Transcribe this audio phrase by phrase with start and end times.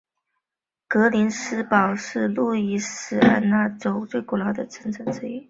[0.87, 5.39] 格林斯堡是路易斯安那州最古老的城镇之一。